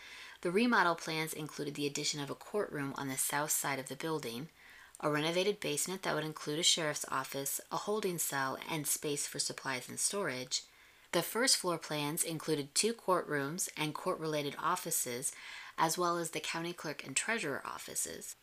The 0.43 0.53
remodel 0.53 0.95
plans 0.95 1.33
included 1.33 1.75
the 1.75 1.87
addition 1.87 2.21
of 2.21 2.31
a 2.31 2.37
courtroom 2.37 2.95
on 2.97 3.09
the 3.09 3.19
south 3.19 3.51
side 3.51 3.81
of 3.81 3.89
the 3.89 3.97
building, 3.97 4.49
a 5.01 5.11
renovated 5.11 5.59
basement 5.59 6.03
that 6.03 6.15
would 6.15 6.25
include 6.25 6.61
a 6.61 6.63
sheriff's 6.63 7.05
office, 7.11 7.61
a 7.73 7.77
holding 7.77 8.19
cell, 8.19 8.57
and 8.71 8.87
space 8.87 9.27
for 9.27 9.41
supplies 9.41 9.89
and 9.89 9.99
storage. 9.99 10.63
The 11.13 11.23
first 11.23 11.57
floor 11.57 11.79
plans 11.79 12.23
included 12.23 12.75
two 12.75 12.93
courtrooms 12.93 13.69
and 13.77 13.95
court 13.95 14.19
related 14.19 14.55
offices, 14.63 15.33
as 15.79 15.99
well 15.99 16.17
as 16.17 16.31
the 16.31 16.41
county 16.41 16.73
clerk 16.73 17.05
and 17.05 17.15
treasurer 17.15 17.63
offices. 17.65 18.37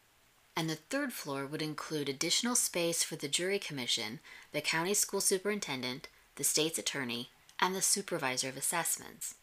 And 0.55 0.69
the 0.69 0.75
third 0.75 1.13
floor 1.13 1.45
would 1.45 1.61
include 1.61 2.07
additional 2.07 2.55
space 2.55 3.03
for 3.03 3.15
the 3.15 3.27
jury 3.27 3.59
commission, 3.59 4.19
the 4.51 4.61
county 4.61 4.93
school 4.93 5.21
superintendent, 5.21 6.07
the 6.35 6.43
state's 6.43 6.77
attorney, 6.77 7.29
and 7.59 7.75
the 7.75 7.81
supervisor 7.81 8.49
of 8.49 8.57
assessments. 8.57 9.35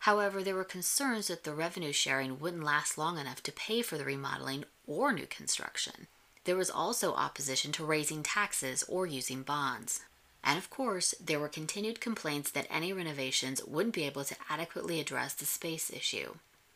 However, 0.00 0.42
there 0.42 0.54
were 0.54 0.64
concerns 0.64 1.28
that 1.28 1.44
the 1.44 1.54
revenue 1.54 1.92
sharing 1.92 2.38
wouldn't 2.38 2.62
last 2.62 2.98
long 2.98 3.18
enough 3.18 3.42
to 3.44 3.52
pay 3.52 3.82
for 3.82 3.98
the 3.98 4.04
remodeling 4.04 4.64
or 4.86 5.12
new 5.12 5.26
construction. 5.26 6.06
There 6.44 6.56
was 6.56 6.70
also 6.70 7.14
opposition 7.14 7.72
to 7.72 7.84
raising 7.84 8.22
taxes 8.22 8.84
or 8.88 9.06
using 9.06 9.42
bonds. 9.42 10.00
And 10.44 10.56
of 10.56 10.70
course, 10.70 11.14
there 11.20 11.40
were 11.40 11.48
continued 11.48 12.00
complaints 12.00 12.50
that 12.52 12.66
any 12.70 12.92
renovations 12.92 13.64
wouldn't 13.64 13.94
be 13.94 14.04
able 14.04 14.24
to 14.24 14.36
adequately 14.48 15.00
address 15.00 15.34
the 15.34 15.44
space 15.44 15.90
issue. 15.90 16.34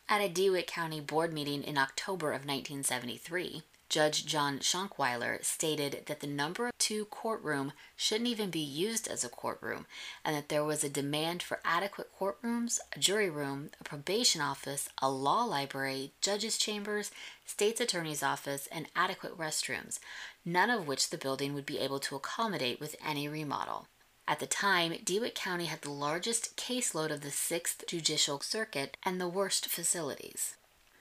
At 0.09 0.21
a 0.21 0.29
DeWitt 0.29 0.67
County 0.67 1.01
board 1.01 1.33
meeting 1.33 1.63
in 1.63 1.79
October 1.79 2.29
of 2.33 2.45
1973, 2.45 3.63
Judge 3.89 4.25
John 4.25 4.59
Schunkweiler 4.59 5.45
stated 5.45 6.05
that 6.07 6.21
the 6.21 6.27
number 6.27 6.71
two 6.79 7.05
courtroom 7.07 7.73
shouldn't 7.95 8.29
even 8.29 8.51
be 8.51 8.59
used 8.59 9.07
as 9.07 9.23
a 9.23 9.29
courtroom, 9.29 9.87
and 10.25 10.35
that 10.35 10.49
there 10.49 10.65
was 10.65 10.83
a 10.83 10.89
demand 10.89 11.43
for 11.43 11.61
adequate 11.65 12.09
courtrooms, 12.19 12.81
a 12.97 12.99
jury 12.99 13.29
room, 13.29 13.71
a 13.81 13.85
probation 13.85 14.41
office, 14.41 14.89
a 15.03 15.11
law 15.11 15.45
library, 15.45 16.13
judges' 16.21 16.59
chambers, 16.59 17.11
state's 17.45 17.83
attorney's 17.83 18.23
office, 18.23 18.67
and 18.73 18.89
adequate 18.97 19.37
restrooms, 19.37 19.99
none 20.45 20.71
of 20.71 20.87
which 20.87 21.11
the 21.11 21.19
building 21.19 21.53
would 21.53 21.67
be 21.67 21.79
able 21.79 22.01
to 22.01 22.17
accommodate 22.17 22.81
with 22.81 22.97
any 23.07 23.29
remodel. 23.29 23.89
At 24.29 24.39
the 24.39 24.47
time, 24.47 24.95
DeWitt 25.05 25.35
County 25.35 25.67
had 25.67 25.83
the 25.83 25.91
largest 25.91 26.57
caseload 26.57 27.11
of 27.11 27.23
the 27.23 27.29
6th 27.29 27.87
Judicial 27.87 28.41
Circuit 28.41 28.97
and 29.03 29.21
the 29.21 29.29
worst 29.29 29.67
facilities. 29.67 30.55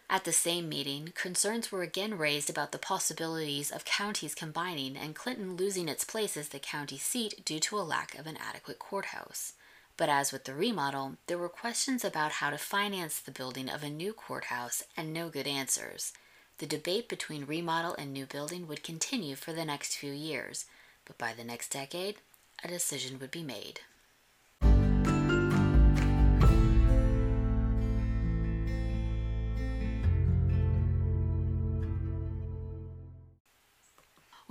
At 0.10 0.26
the 0.26 0.34
same 0.34 0.68
meeting, 0.68 1.14
concerns 1.16 1.72
were 1.72 1.84
again 1.84 2.18
raised 2.18 2.50
about 2.50 2.74
the 2.74 2.78
possibilities 2.78 3.72
of 3.72 3.86
counties 3.86 4.36
combining 4.36 4.98
and 4.98 5.16
Clinton 5.16 5.56
losing 5.56 5.88
its 5.88 6.04
place 6.04 6.36
as 6.36 6.50
the 6.50 6.60
county 6.60 6.98
seat 6.98 7.46
due 7.46 7.62
to 7.62 7.80
a 7.80 7.82
lack 7.82 8.18
of 8.18 8.28
an 8.28 8.38
adequate 8.38 8.78
courthouse. 8.78 9.54
But 9.96 10.10
as 10.10 10.34
with 10.34 10.46
the 10.46 10.54
remodel, 10.54 11.16
there 11.28 11.38
were 11.38 11.48
questions 11.48 12.04
about 12.04 12.34
how 12.34 12.50
to 12.50 12.58
finance 12.58 13.20
the 13.20 13.32
building 13.32 13.70
of 13.70 13.84
a 13.84 13.90
new 13.90 14.12
courthouse 14.12 14.84
and 14.98 15.14
no 15.14 15.30
good 15.30 15.48
answers. 15.48 16.12
The 16.58 16.66
debate 16.66 17.08
between 17.08 17.46
remodel 17.46 17.96
and 17.98 18.12
new 18.12 18.26
building 18.26 18.68
would 18.68 18.84
continue 18.84 19.36
for 19.36 19.54
the 19.54 19.64
next 19.64 19.96
few 19.96 20.12
years, 20.12 20.66
but 21.06 21.18
by 21.18 21.34
the 21.34 21.44
next 21.44 21.72
decade, 21.72 22.18
a 22.64 22.68
decision 22.68 23.20
would 23.20 23.32
be 23.32 23.44
made. 23.44 23.82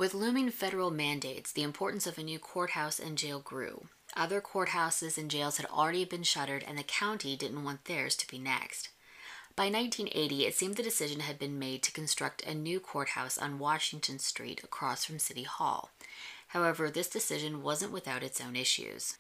With 0.00 0.14
looming 0.14 0.50
federal 0.50 0.90
mandates, 0.90 1.52
the 1.52 1.62
importance 1.62 2.06
of 2.06 2.16
a 2.16 2.22
new 2.22 2.38
courthouse 2.38 2.98
and 2.98 3.18
jail 3.18 3.38
grew. 3.38 3.88
Other 4.16 4.40
courthouses 4.40 5.18
and 5.18 5.30
jails 5.30 5.58
had 5.58 5.66
already 5.66 6.06
been 6.06 6.22
shuttered, 6.22 6.64
and 6.66 6.78
the 6.78 6.82
county 6.82 7.36
didn't 7.36 7.64
want 7.64 7.84
theirs 7.84 8.16
to 8.16 8.26
be 8.26 8.38
next. 8.38 8.88
By 9.56 9.64
1980, 9.64 10.46
it 10.46 10.54
seemed 10.54 10.76
the 10.76 10.82
decision 10.82 11.20
had 11.20 11.38
been 11.38 11.58
made 11.58 11.82
to 11.82 11.92
construct 11.92 12.40
a 12.46 12.54
new 12.54 12.80
courthouse 12.80 13.36
on 13.36 13.58
Washington 13.58 14.18
Street 14.18 14.64
across 14.64 15.04
from 15.04 15.18
City 15.18 15.42
Hall. 15.42 15.90
However, 16.50 16.90
this 16.90 17.08
decision 17.08 17.62
wasn't 17.62 17.92
without 17.92 18.22
its 18.22 18.40
own 18.40 18.56
issues. 18.56 19.18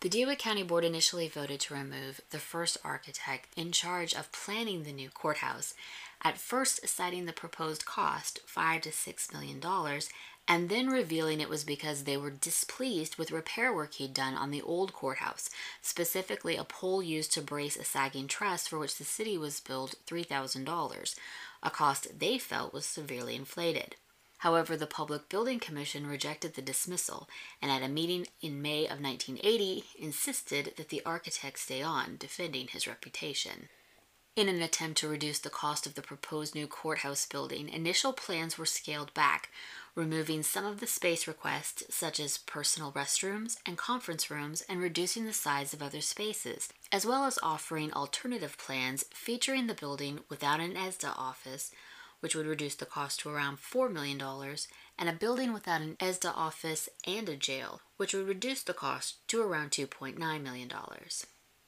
The 0.00 0.08
DeWitt 0.08 0.38
County 0.38 0.64
Board 0.64 0.84
initially 0.84 1.28
voted 1.28 1.60
to 1.60 1.74
remove 1.74 2.20
the 2.30 2.38
first 2.38 2.76
architect 2.84 3.48
in 3.56 3.72
charge 3.72 4.12
of 4.12 4.32
planning 4.32 4.82
the 4.82 4.92
new 4.92 5.08
courthouse 5.08 5.74
at 6.22 6.36
first 6.36 6.86
citing 6.88 7.26
the 7.26 7.32
proposed 7.32 7.86
cost, 7.86 8.40
five 8.44 8.82
to 8.82 8.92
six 8.92 9.32
million 9.32 9.60
dollars, 9.60 10.10
and 10.48 10.68
then 10.68 10.88
revealing 10.88 11.40
it 11.40 11.48
was 11.48 11.62
because 11.62 12.04
they 12.04 12.16
were 12.16 12.30
displeased 12.30 13.16
with 13.16 13.30
repair 13.30 13.72
work 13.72 13.94
he'd 13.94 14.12
done 14.12 14.34
on 14.34 14.50
the 14.50 14.62
old 14.62 14.92
courthouse, 14.92 15.50
specifically 15.80 16.56
a 16.56 16.64
pole 16.64 17.02
used 17.02 17.32
to 17.32 17.40
brace 17.40 17.76
a 17.76 17.84
sagging 17.84 18.26
truss 18.26 18.66
for 18.66 18.78
which 18.78 18.96
the 18.98 19.04
city 19.04 19.38
was 19.38 19.60
billed 19.60 19.94
$3,000, 20.06 21.14
a 21.62 21.70
cost 21.70 22.18
they 22.18 22.36
felt 22.36 22.74
was 22.74 22.84
severely 22.84 23.36
inflated. 23.36 23.94
However, 24.44 24.76
the 24.76 24.86
Public 24.86 25.30
Building 25.30 25.58
Commission 25.58 26.06
rejected 26.06 26.52
the 26.52 26.60
dismissal 26.60 27.30
and 27.62 27.72
at 27.72 27.82
a 27.82 27.88
meeting 27.88 28.26
in 28.42 28.60
May 28.60 28.84
of 28.84 29.00
1980 29.00 29.84
insisted 29.98 30.74
that 30.76 30.90
the 30.90 31.00
architect 31.06 31.60
stay 31.60 31.80
on, 31.80 32.18
defending 32.18 32.68
his 32.68 32.86
reputation. 32.86 33.70
In 34.36 34.50
an 34.50 34.60
attempt 34.60 34.98
to 34.98 35.08
reduce 35.08 35.38
the 35.38 35.48
cost 35.48 35.86
of 35.86 35.94
the 35.94 36.02
proposed 36.02 36.54
new 36.54 36.66
courthouse 36.66 37.24
building, 37.24 37.70
initial 37.70 38.12
plans 38.12 38.58
were 38.58 38.66
scaled 38.66 39.14
back, 39.14 39.48
removing 39.94 40.42
some 40.42 40.66
of 40.66 40.78
the 40.78 40.86
space 40.86 41.26
requests, 41.26 41.82
such 41.88 42.20
as 42.20 42.36
personal 42.36 42.92
restrooms 42.92 43.56
and 43.64 43.78
conference 43.78 44.30
rooms, 44.30 44.60
and 44.68 44.78
reducing 44.78 45.24
the 45.24 45.32
size 45.32 45.72
of 45.72 45.80
other 45.80 46.02
spaces, 46.02 46.68
as 46.92 47.06
well 47.06 47.24
as 47.24 47.38
offering 47.42 47.94
alternative 47.94 48.58
plans 48.58 49.06
featuring 49.14 49.68
the 49.68 49.72
building 49.72 50.20
without 50.28 50.60
an 50.60 50.74
ESDA 50.74 51.18
office, 51.18 51.70
which 52.24 52.34
would 52.34 52.46
reduce 52.46 52.74
the 52.74 52.86
cost 52.86 53.20
to 53.20 53.28
around 53.28 53.58
$4 53.58 53.92
million, 53.92 54.18
and 54.98 55.08
a 55.10 55.12
building 55.12 55.52
without 55.52 55.82
an 55.82 55.94
ESDA 56.00 56.32
office 56.34 56.88
and 57.06 57.28
a 57.28 57.36
jail, 57.36 57.82
which 57.98 58.14
would 58.14 58.26
reduce 58.26 58.62
the 58.62 58.72
cost 58.72 59.16
to 59.28 59.42
around 59.42 59.72
$2.9 59.72 60.16
million. 60.42 60.72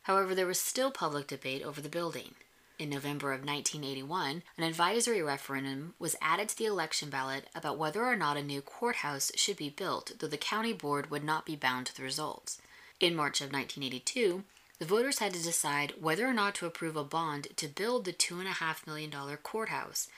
However, 0.05 0.35
there 0.35 0.47
was 0.47 0.59
still 0.59 0.91
public 0.91 1.27
debate 1.27 1.63
over 1.63 1.83
the 1.83 1.91
building. 1.91 2.37
In 2.79 2.89
November 2.89 3.35
of 3.35 3.41
1981, 3.41 4.45
an 4.57 4.65
advisory 4.65 5.21
referendum 5.21 5.93
was 5.99 6.17
added 6.23 6.49
to 6.49 6.57
the 6.57 6.65
election 6.65 7.11
ballot 7.11 7.51
about 7.55 7.77
whether 7.77 8.03
or 8.03 8.17
not 8.17 8.39
a 8.39 8.43
new 8.43 8.63
courthouse 8.63 9.31
should 9.35 9.59
be 9.59 9.69
built, 9.69 10.13
though 10.21 10.27
the 10.27 10.39
county 10.39 10.73
board 10.73 11.11
would 11.11 11.23
not 11.23 11.45
be 11.45 11.55
bound 11.55 11.85
to 11.85 11.95
the 11.95 12.03
results. 12.03 12.63
In 12.99 13.15
March 13.15 13.43
of 13.43 13.53
1982, 13.53 14.45
the 14.79 14.87
voters 14.87 15.19
had 15.19 15.35
to 15.35 15.43
decide 15.43 15.93
whether 16.01 16.27
or 16.27 16.33
not 16.33 16.55
to 16.55 16.67
approve 16.67 16.97
a 16.97 17.05
bond 17.05 17.49
to 17.57 17.69
build 17.69 18.07
the 18.07 18.15
$2.5 18.15 18.87
million 18.87 19.11
courthouse. 19.43 20.09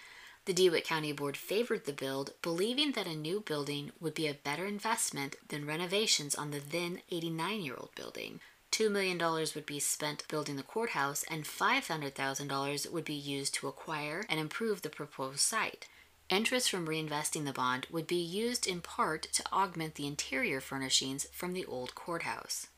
The 0.48 0.54
DeWitt 0.54 0.86
County 0.86 1.12
Board 1.12 1.36
favored 1.36 1.84
the 1.84 1.92
build, 1.92 2.32
believing 2.40 2.92
that 2.92 3.06
a 3.06 3.14
new 3.14 3.40
building 3.40 3.92
would 4.00 4.14
be 4.14 4.26
a 4.26 4.32
better 4.32 4.64
investment 4.64 5.36
than 5.48 5.66
renovations 5.66 6.34
on 6.34 6.52
the 6.52 6.58
then 6.58 7.02
89 7.10 7.60
year 7.60 7.74
old 7.76 7.94
building. 7.94 8.40
$2 8.72 8.90
million 8.90 9.18
would 9.54 9.66
be 9.66 9.78
spent 9.78 10.26
building 10.26 10.56
the 10.56 10.62
courthouse, 10.62 11.22
and 11.24 11.44
$500,000 11.44 12.90
would 12.90 13.04
be 13.04 13.12
used 13.12 13.52
to 13.56 13.68
acquire 13.68 14.24
and 14.30 14.40
improve 14.40 14.80
the 14.80 14.88
proposed 14.88 15.40
site. 15.40 15.86
Interest 16.30 16.70
from 16.70 16.86
reinvesting 16.86 17.44
the 17.44 17.52
bond 17.52 17.86
would 17.90 18.06
be 18.06 18.16
used 18.16 18.66
in 18.66 18.80
part 18.80 19.24
to 19.34 19.44
augment 19.52 19.96
the 19.96 20.06
interior 20.06 20.62
furnishings 20.62 21.26
from 21.30 21.52
the 21.52 21.66
old 21.66 21.94
courthouse. 21.94 22.68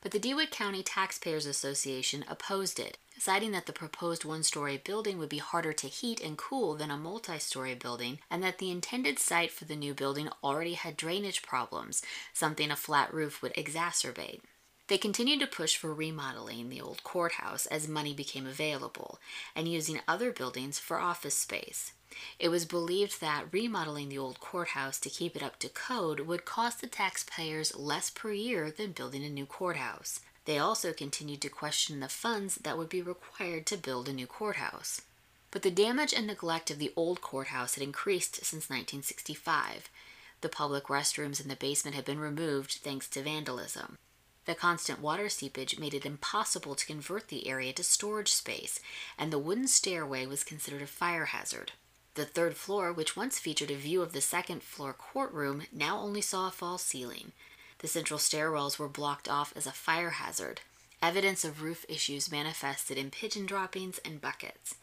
But 0.00 0.12
the 0.12 0.20
DeWitt 0.20 0.52
County 0.52 0.84
Taxpayers 0.84 1.46
Association 1.46 2.24
opposed 2.28 2.78
it, 2.78 2.98
citing 3.18 3.52
that 3.52 3.66
the 3.66 3.72
proposed 3.72 4.24
one 4.24 4.42
story 4.42 4.76
building 4.76 5.18
would 5.18 5.28
be 5.28 5.38
harder 5.38 5.72
to 5.72 5.88
heat 5.88 6.20
and 6.20 6.36
cool 6.36 6.74
than 6.74 6.90
a 6.90 6.96
multi 6.96 7.38
story 7.38 7.74
building, 7.74 8.18
and 8.30 8.42
that 8.42 8.58
the 8.58 8.70
intended 8.70 9.18
site 9.18 9.50
for 9.50 9.64
the 9.64 9.76
new 9.76 9.94
building 9.94 10.28
already 10.42 10.74
had 10.74 10.96
drainage 10.96 11.42
problems, 11.42 12.02
something 12.32 12.70
a 12.70 12.76
flat 12.76 13.12
roof 13.12 13.42
would 13.42 13.54
exacerbate. 13.54 14.40
They 14.88 14.98
continued 14.98 15.40
to 15.40 15.48
push 15.48 15.76
for 15.76 15.92
remodeling 15.92 16.68
the 16.68 16.80
old 16.80 17.02
courthouse 17.02 17.66
as 17.66 17.88
money 17.88 18.14
became 18.14 18.46
available 18.46 19.18
and 19.56 19.66
using 19.66 20.00
other 20.06 20.30
buildings 20.30 20.78
for 20.78 21.00
office 21.00 21.34
space. 21.34 21.92
It 22.38 22.50
was 22.50 22.64
believed 22.64 23.20
that 23.20 23.52
remodeling 23.52 24.08
the 24.08 24.18
old 24.18 24.38
courthouse 24.38 25.00
to 25.00 25.10
keep 25.10 25.34
it 25.34 25.42
up 25.42 25.58
to 25.58 25.68
code 25.68 26.20
would 26.20 26.44
cost 26.44 26.80
the 26.80 26.86
taxpayers 26.86 27.74
less 27.74 28.10
per 28.10 28.30
year 28.30 28.70
than 28.70 28.92
building 28.92 29.24
a 29.24 29.28
new 29.28 29.44
courthouse. 29.44 30.20
They 30.46 30.58
also 30.58 30.92
continued 30.92 31.42
to 31.42 31.48
question 31.48 32.00
the 32.00 32.08
funds 32.08 32.54
that 32.56 32.78
would 32.78 32.88
be 32.88 33.02
required 33.02 33.66
to 33.66 33.76
build 33.76 34.08
a 34.08 34.12
new 34.12 34.26
courthouse. 34.26 35.02
But 35.50 35.62
the 35.62 35.70
damage 35.70 36.12
and 36.12 36.26
neglect 36.26 36.70
of 36.70 36.78
the 36.78 36.92
old 36.96 37.20
courthouse 37.20 37.74
had 37.74 37.82
increased 37.82 38.36
since 38.36 38.70
1965. 38.70 39.90
The 40.40 40.48
public 40.48 40.84
restrooms 40.84 41.40
in 41.40 41.48
the 41.48 41.56
basement 41.56 41.96
had 41.96 42.04
been 42.04 42.20
removed 42.20 42.78
thanks 42.82 43.08
to 43.10 43.22
vandalism. 43.22 43.98
The 44.44 44.54
constant 44.54 45.00
water 45.00 45.28
seepage 45.28 45.78
made 45.78 45.94
it 45.94 46.06
impossible 46.06 46.76
to 46.76 46.86
convert 46.86 47.28
the 47.28 47.48
area 47.48 47.72
to 47.72 47.82
storage 47.82 48.32
space, 48.32 48.78
and 49.18 49.32
the 49.32 49.40
wooden 49.40 49.66
stairway 49.66 50.26
was 50.26 50.44
considered 50.44 50.82
a 50.82 50.86
fire 50.86 51.26
hazard. 51.26 51.72
The 52.14 52.24
third 52.24 52.56
floor, 52.56 52.92
which 52.92 53.16
once 53.16 53.40
featured 53.40 53.72
a 53.72 53.76
view 53.76 54.00
of 54.02 54.12
the 54.12 54.20
second 54.20 54.62
floor 54.62 54.92
courtroom, 54.92 55.64
now 55.72 55.98
only 55.98 56.20
saw 56.20 56.46
a 56.46 56.52
false 56.52 56.84
ceiling. 56.84 57.32
The 57.78 57.88
central 57.88 58.18
stairwells 58.18 58.78
were 58.78 58.88
blocked 58.88 59.28
off 59.28 59.52
as 59.56 59.66
a 59.66 59.72
fire 59.72 60.10
hazard. 60.10 60.60
Evidence 61.02 61.44
of 61.44 61.62
roof 61.62 61.84
issues 61.88 62.32
manifested 62.32 62.96
in 62.96 63.10
pigeon 63.10 63.46
droppings 63.46 63.98
and 64.04 64.20
buckets. 64.20 64.76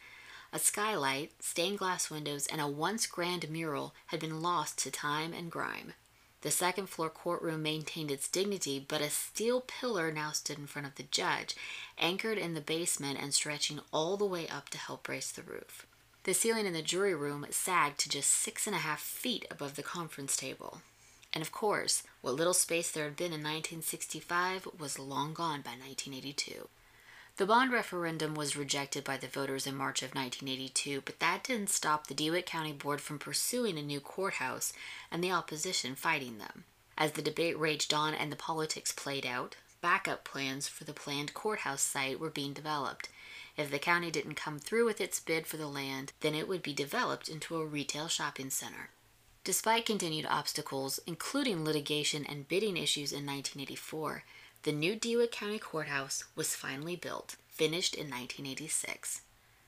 A 0.51 0.59
skylight, 0.59 1.31
stained 1.41 1.79
glass 1.79 2.11
windows, 2.11 2.45
and 2.45 2.61
a 2.61 2.67
once 2.67 3.07
grand 3.07 3.49
mural 3.49 3.95
had 4.07 4.19
been 4.19 4.41
lost 4.41 4.77
to 4.79 4.91
time 4.91 5.33
and 5.33 5.51
grime. 5.51 5.93
The 6.41 6.51
second 6.51 6.87
floor 6.89 7.09
courtroom 7.09 7.63
maintained 7.63 8.11
its 8.11 8.27
dignity, 8.27 8.85
but 8.85 9.01
a 9.01 9.09
steel 9.09 9.61
pillar 9.61 10.11
now 10.11 10.31
stood 10.31 10.59
in 10.59 10.67
front 10.67 10.85
of 10.85 10.95
the 10.95 11.03
judge, 11.03 11.55
anchored 11.97 12.37
in 12.37 12.53
the 12.53 12.61
basement 12.61 13.17
and 13.19 13.33
stretching 13.33 13.79
all 13.91 14.17
the 14.17 14.25
way 14.25 14.47
up 14.47 14.69
to 14.69 14.77
help 14.77 15.03
brace 15.03 15.31
the 15.31 15.41
roof. 15.41 15.87
The 16.25 16.33
ceiling 16.33 16.65
in 16.65 16.73
the 16.73 16.81
jury 16.81 17.15
room 17.15 17.45
sagged 17.49 17.99
to 18.01 18.09
just 18.09 18.29
six 18.29 18.67
and 18.67 18.75
a 18.75 18.79
half 18.79 18.99
feet 18.99 19.45
above 19.49 19.75
the 19.75 19.83
conference 19.83 20.37
table. 20.37 20.81
And 21.33 21.41
of 21.41 21.51
course, 21.51 22.03
what 22.21 22.35
little 22.35 22.53
space 22.53 22.91
there 22.91 23.05
had 23.05 23.15
been 23.15 23.33
in 23.33 23.41
1965 23.41 24.67
was 24.77 24.99
long 24.99 25.33
gone 25.33 25.61
by 25.61 25.71
1982. 25.71 26.69
The 27.37 27.47
bond 27.47 27.71
referendum 27.71 28.35
was 28.35 28.55
rejected 28.55 29.03
by 29.03 29.17
the 29.17 29.27
voters 29.27 29.65
in 29.65 29.75
March 29.75 30.03
of 30.03 30.13
1982, 30.13 31.01
but 31.01 31.19
that 31.19 31.43
didn't 31.43 31.71
stop 31.71 32.05
the 32.05 32.13
DeWitt 32.13 32.45
County 32.45 32.73
Board 32.73 33.01
from 33.01 33.17
pursuing 33.17 33.79
a 33.79 33.81
new 33.81 33.99
courthouse 33.99 34.71
and 35.11 35.23
the 35.23 35.31
opposition 35.31 35.95
fighting 35.95 36.37
them. 36.37 36.65
As 36.95 37.13
the 37.13 37.23
debate 37.23 37.57
raged 37.57 37.91
on 37.91 38.13
and 38.13 38.31
the 38.31 38.35
politics 38.35 38.91
played 38.91 39.25
out, 39.25 39.55
backup 39.81 40.23
plans 40.23 40.67
for 40.67 40.83
the 40.83 40.93
planned 40.93 41.33
courthouse 41.33 41.81
site 41.81 42.19
were 42.19 42.29
being 42.29 42.53
developed. 42.53 43.09
If 43.57 43.71
the 43.71 43.79
county 43.79 44.11
didn't 44.11 44.35
come 44.35 44.59
through 44.59 44.85
with 44.85 45.01
its 45.01 45.19
bid 45.19 45.47
for 45.47 45.57
the 45.57 45.67
land, 45.67 46.13
then 46.21 46.35
it 46.35 46.47
would 46.47 46.61
be 46.61 46.73
developed 46.73 47.27
into 47.27 47.57
a 47.57 47.65
retail 47.65 48.07
shopping 48.07 48.51
center. 48.51 48.91
Despite 49.45 49.85
continued 49.85 50.25
obstacles, 50.25 51.01
including 51.05 51.65
litigation 51.65 52.25
and 52.25 52.47
bidding 52.47 52.77
issues 52.77 53.11
in 53.11 53.25
1984, 53.25 54.23
the 54.63 54.71
new 54.71 54.95
DeWitt 54.95 55.33
County 55.33 55.59
Courthouse 55.59 56.23
was 56.33 56.55
finally 56.55 56.95
built, 56.95 57.35
finished 57.49 57.93
in 57.93 58.09
1986. 58.09 59.21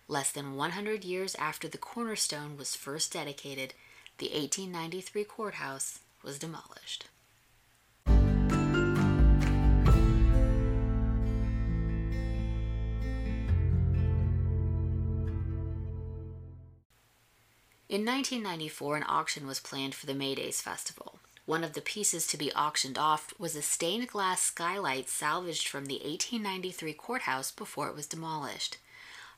Less 0.08 0.32
than 0.32 0.56
100 0.56 1.04
years 1.04 1.36
after 1.36 1.68
the 1.68 1.78
cornerstone 1.78 2.56
was 2.56 2.74
first 2.74 3.12
dedicated, 3.12 3.74
the 4.18 4.28
1893 4.28 5.26
courthouse 5.26 6.00
was 6.24 6.40
demolished. 6.40 7.08
In 17.96 18.02
1994, 18.02 18.98
an 18.98 19.06
auction 19.08 19.48
was 19.48 19.62
planned 19.62 19.96
for 19.96 20.06
the 20.06 20.14
May 20.14 20.36
Days 20.36 20.60
Festival. 20.60 21.18
One 21.46 21.64
of 21.64 21.72
the 21.72 21.80
pieces 21.80 22.28
to 22.28 22.36
be 22.36 22.52
auctioned 22.52 22.98
off 22.98 23.34
was 23.40 23.56
a 23.56 23.62
stained 23.62 24.10
glass 24.10 24.42
skylight 24.42 25.08
salvaged 25.08 25.70
from 25.70 25.86
the 25.86 26.02
1893 26.04 26.92
courthouse 26.92 27.52
before 27.52 27.88
it 27.88 27.96
was 27.96 28.06
demolished. 28.06 28.76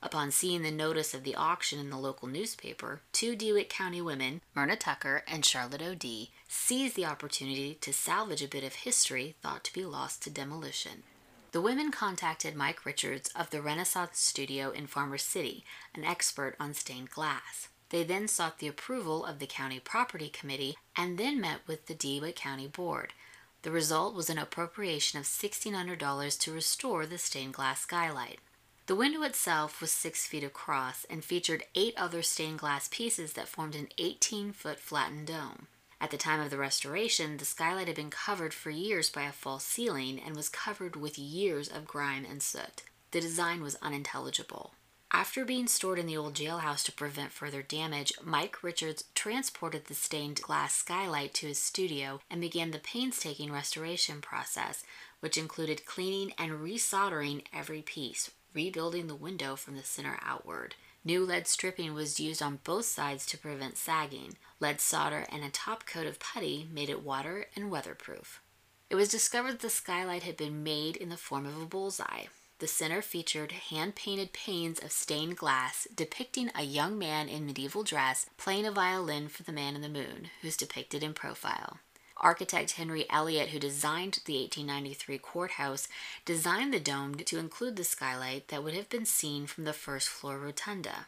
Upon 0.01 0.32
seeing 0.32 0.63
the 0.63 0.71
notice 0.71 1.13
of 1.13 1.23
the 1.23 1.36
auction 1.36 1.77
in 1.77 1.91
the 1.91 1.99
local 1.99 2.27
newspaper, 2.27 3.01
two 3.13 3.36
DeWitt 3.36 3.69
County 3.69 4.01
women, 4.01 4.41
Myrna 4.55 4.75
Tucker 4.75 5.23
and 5.27 5.45
Charlotte 5.45 5.84
O'D, 5.84 6.29
seized 6.47 6.95
the 6.95 7.05
opportunity 7.05 7.75
to 7.82 7.93
salvage 7.93 8.41
a 8.41 8.47
bit 8.47 8.63
of 8.63 8.73
history 8.73 9.36
thought 9.43 9.63
to 9.65 9.73
be 9.73 9.86
lost 9.86 10.23
to 10.23 10.32
demolition. 10.32 11.03
The 11.51 11.62
women 11.62 11.91
contacted 11.91 12.55
Mike 12.55 12.88
Richards 12.88 13.29
of 13.36 13.51
the 13.51 13.62
Renaissance 13.62 14.17
Studio 14.17 14.71
in 14.71 14.88
Farmer 14.88 15.19
City, 15.19 15.63
an 15.93 16.03
expert 16.03 16.55
on 16.60 16.73
stained 16.73 17.12
glass. 17.12 17.67
They 17.89 18.04
then 18.04 18.28
sought 18.28 18.60
the 18.60 18.67
approval 18.67 19.26
of 19.26 19.39
the 19.39 19.47
County 19.47 19.80
Property 19.80 20.30
Committee 20.30 20.76
and 20.95 21.17
then 21.17 21.39
met 21.39 21.62
with 21.67 21.86
the 21.86 21.93
DeWitt 21.93 22.36
County 22.36 22.67
Board. 22.67 23.13
The 23.62 23.71
result 23.71 24.13
was 24.13 24.30
an 24.30 24.38
appropriation 24.38 25.19
of 25.19 25.26
$1,600 25.26 26.39
to 26.39 26.52
restore 26.54 27.06
the 27.06 27.17
stained 27.17 27.54
glass 27.54 27.82
skylight. 27.82 28.39
The 28.86 28.95
window 28.95 29.23
itself 29.23 29.82
was 29.82 29.91
six 29.91 30.26
feet 30.26 30.43
across 30.43 31.06
and 31.10 31.23
featured 31.23 31.65
eight 31.76 31.93
other 31.97 32.21
stained 32.21 32.60
glass 32.60 32.88
pieces 32.89 33.34
that 33.34 33.50
formed 33.50 33.76
an 33.76 33.89
18 33.97 34.54
foot 34.54 34.80
flattened 34.80 35.28
dome. 35.28 35.67
At 36.00 36.12
the 36.12 36.17
time 36.17 36.39
of 36.39 36.52
the 36.52 36.58
restoration, 36.58 37.38
the 37.38 37.45
skylight 37.45 37.88
had 37.88 37.95
been 37.95 38.10
covered 38.12 38.54
for 38.54 38.69
years 38.69 39.10
by 39.10 39.23
a 39.23 39.32
false 39.32 39.65
ceiling 39.65 40.21
and 40.26 40.36
was 40.36 40.47
covered 40.47 40.95
with 40.95 41.17
years 41.17 41.67
of 41.67 41.88
grime 41.88 42.26
and 42.30 42.41
soot. 42.41 42.84
The 43.12 43.19
design 43.19 43.62
was 43.62 43.78
unintelligible. 43.82 44.73
After 45.12 45.46
being 45.46 45.67
stored 45.67 46.00
in 46.00 46.06
the 46.06 46.17
old 46.17 46.34
jailhouse 46.34 46.84
to 46.84 46.91
prevent 46.91 47.32
further 47.32 47.62
damage, 47.62 48.12
Mike 48.24 48.62
Richards 48.62 49.06
transported 49.15 49.86
the 49.86 49.93
stained 49.93 50.41
glass 50.41 50.76
skylight 50.76 51.34
to 51.36 51.48
his 51.48 51.62
studio 51.62 52.20
and 52.30 52.41
began 52.41 52.72
the 52.72 52.80
painstaking 52.80 53.52
restoration 53.52 54.20
process, 54.20 54.84
which 55.22 55.38
included 55.38 55.86
cleaning 55.86 56.34
and 56.38 56.60
resoldering 56.60 57.43
every 57.54 57.82
piece, 57.82 58.32
rebuilding 58.54 59.08
the 59.08 59.15
window 59.15 59.56
from 59.56 59.78
the 59.78 59.84
center 59.84 60.20
outward. 60.22 60.76
New 61.06 61.26
lead 61.26 61.48
stripping 61.48 61.93
was 61.93 62.20
used 62.20 62.41
on 62.41 62.60
both 62.65 62.86
sides 62.86 63.26
to 63.28 63.38
prevent 63.38 63.78
sagging. 63.78 64.36
Lead 64.60 64.82
solder 64.82 65.26
and 65.32 65.41
a 65.41 65.50
top 65.50 65.86
coat 65.86 66.06
of 66.06 66.20
putty 66.20 66.67
made 66.70 66.89
it 66.89 67.02
water 67.02 67.46
and 67.56 67.72
weatherproof. 67.72 68.41
It 68.89 68.96
was 68.96 69.08
discovered 69.08 69.60
the 69.60 69.70
skylight 69.70 70.24
had 70.24 70.36
been 70.36 70.63
made 70.63 70.98
in 70.98 71.08
the 71.08 71.15
form 71.15 71.46
of 71.46 71.62
a 71.62 71.65
bullseye. 71.65 72.26
The 72.60 72.67
center 72.67 73.04
featured 73.04 73.52
hand 73.52 73.93
painted 73.93 74.34
panes 74.34 74.80
of 74.80 74.91
stained 74.91 75.38
glass 75.38 75.88
depicting 75.93 76.50
a 76.56 76.63
young 76.63 76.98
man 76.98 77.30
in 77.30 77.46
medieval 77.46 77.84
dress 77.84 78.26
playing 78.38 78.65
a 78.65 78.72
violin 78.72 79.28
for 79.28 79.43
the 79.43 79.52
man 79.52 79.76
in 79.76 79.82
the 79.82 79.89
moon, 79.89 80.32
who's 80.41 80.58
depicted 80.58 81.04
in 81.04 81.13
profile. 81.13 81.78
Architect 82.20 82.72
Henry 82.72 83.06
Elliott, 83.12 83.50
who 83.50 83.60
designed 83.60 84.22
the 84.26 84.39
1893 84.39 85.20
courthouse, 85.20 85.88
designed 86.26 86.74
the 86.74 86.80
dome 86.80 87.13
to 87.13 87.38
include 87.38 87.76
the 87.76 87.84
skylight 87.84 88.48
that 88.48 88.63
would 88.63 88.74
have 88.74 88.89
been 88.89 89.06
seen 89.06 89.46
from 89.46 89.65
the 89.65 89.74
first 89.74 90.10
floor 90.10 90.39
rotunda. 90.39 91.06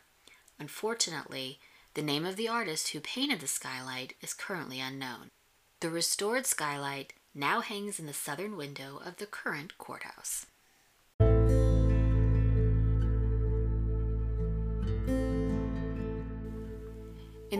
Unfortunately, 0.60 1.58
the 1.96 2.04
name 2.04 2.26
of 2.26 2.36
the 2.36 2.48
artist 2.48 2.90
who 2.90 3.00
painted 3.00 3.40
the 3.40 3.48
skylight 3.48 4.14
is 4.22 4.36
currently 4.36 4.80
unknown. 4.80 5.32
The 5.80 5.90
restored 5.90 6.46
skylight 6.46 7.14
now 7.34 7.62
hangs 7.62 8.00
in 8.00 8.06
the 8.06 8.14
southern 8.14 8.56
window 8.56 9.02
of 9.04 9.18
the 9.18 9.26
current 9.26 9.80
courthouse. 9.80 10.46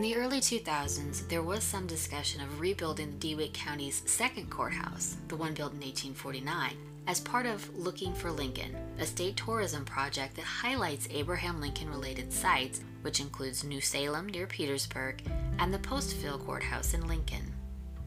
In 0.00 0.04
the 0.04 0.16
early 0.16 0.40
2000s, 0.40 1.28
there 1.28 1.42
was 1.42 1.62
some 1.62 1.86
discussion 1.86 2.40
of 2.40 2.58
rebuilding 2.58 3.18
DeWitt 3.18 3.52
County's 3.52 4.02
second 4.06 4.48
courthouse, 4.48 5.18
the 5.28 5.36
one 5.36 5.52
built 5.52 5.74
in 5.74 5.80
1849, 5.80 6.72
as 7.06 7.20
part 7.20 7.44
of 7.44 7.68
Looking 7.76 8.14
for 8.14 8.30
Lincoln, 8.30 8.74
a 8.98 9.04
state 9.04 9.36
tourism 9.36 9.84
project 9.84 10.36
that 10.36 10.46
highlights 10.46 11.06
Abraham 11.10 11.60
Lincoln 11.60 11.90
related 11.90 12.32
sites, 12.32 12.80
which 13.02 13.20
includes 13.20 13.62
New 13.62 13.82
Salem 13.82 14.30
near 14.30 14.46
Petersburg 14.46 15.22
and 15.58 15.70
the 15.70 15.78
Postville 15.80 16.42
Courthouse 16.46 16.94
in 16.94 17.06
Lincoln. 17.06 17.52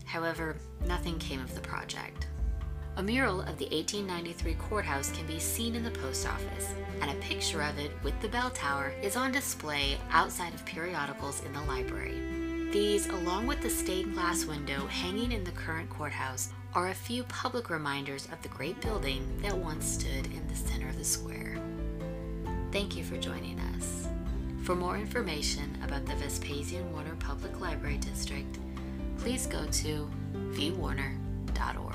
However, 0.06 0.56
nothing 0.88 1.20
came 1.20 1.42
of 1.42 1.54
the 1.54 1.62
project. 1.62 2.26
A 2.96 3.02
mural 3.02 3.42
of 3.42 3.58
the 3.58 3.66
1893 3.66 4.54
courthouse 4.54 5.12
can 5.12 5.26
be 5.26 5.40
seen 5.40 5.76
in 5.76 5.84
the 5.84 5.90
post 5.90 6.28
office, 6.28 6.76
and 7.02 7.10
a 7.10 7.16
picture 7.16 7.64
of 7.64 7.80
it 7.80 7.92
with 8.04 8.20
the 8.22 8.28
bell 8.28 8.52
tower 8.52 8.94
is 9.02 9.16
on 9.16 9.32
display 9.32 9.98
outside 10.12 10.54
of 10.54 10.64
periodicals 10.64 11.42
in 11.44 11.52
the 11.54 11.62
library. 11.64 12.22
These, 12.72 13.08
along 13.08 13.48
with 13.48 13.62
the 13.62 13.70
stained 13.70 14.14
glass 14.14 14.46
window 14.46 14.86
hanging 14.86 15.32
in 15.32 15.44
the 15.44 15.52
current 15.52 15.90
courthouse, 15.90 16.50
are 16.76 16.90
a 16.90 16.94
few 16.94 17.24
public 17.24 17.72
reminders 17.72 18.28
of 18.32 18.40
the 18.44 18.50
great 18.50 18.80
building 18.80 19.28
that 19.42 19.58
once 19.58 19.86
stood 19.86 20.28
in 20.28 20.48
the 20.48 20.56
center 20.56 20.88
of 20.88 20.98
the 21.00 21.04
square. 21.04 21.58
Thank 22.72 22.96
you 22.96 23.04
for 23.04 23.18
joining 23.18 23.60
us. 23.76 24.08
For 24.66 24.76
more 24.76 24.98
information 24.98 25.80
about 25.84 26.06
the 26.06 26.16
Vespasian 26.16 26.92
Warner 26.94 27.16
Public 27.16 27.60
Library 27.60 27.98
District, 27.98 28.60
please 29.18 29.48
go 29.48 29.66
to 29.66 30.10
vwarner.com 30.52 31.93